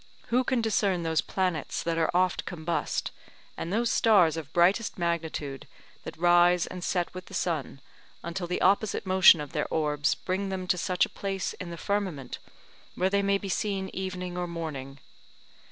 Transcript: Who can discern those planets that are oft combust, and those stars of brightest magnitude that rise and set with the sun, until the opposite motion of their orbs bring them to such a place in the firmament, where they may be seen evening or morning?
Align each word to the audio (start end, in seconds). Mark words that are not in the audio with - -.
Who 0.29 0.43
can 0.43 0.61
discern 0.63 1.03
those 1.03 1.21
planets 1.21 1.83
that 1.83 1.95
are 1.99 2.09
oft 2.11 2.45
combust, 2.45 3.11
and 3.55 3.71
those 3.71 3.91
stars 3.91 4.35
of 4.35 4.51
brightest 4.51 4.97
magnitude 4.97 5.67
that 6.05 6.17
rise 6.17 6.65
and 6.65 6.83
set 6.83 7.13
with 7.13 7.27
the 7.27 7.35
sun, 7.35 7.81
until 8.23 8.47
the 8.47 8.61
opposite 8.63 9.05
motion 9.05 9.39
of 9.39 9.51
their 9.51 9.67
orbs 9.71 10.15
bring 10.15 10.49
them 10.49 10.65
to 10.69 10.77
such 10.79 11.05
a 11.05 11.09
place 11.09 11.53
in 11.53 11.69
the 11.69 11.77
firmament, 11.77 12.39
where 12.95 13.11
they 13.11 13.21
may 13.21 13.37
be 13.37 13.47
seen 13.47 13.91
evening 13.93 14.39
or 14.39 14.47
morning? 14.47 14.97